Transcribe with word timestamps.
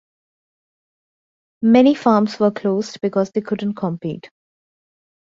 Many 1.61 1.93
farms 1.93 2.39
were 2.39 2.49
closed 2.49 3.01
because 3.01 3.29
they 3.29 3.41
couldn’t 3.41 3.75
compete. 3.77 4.31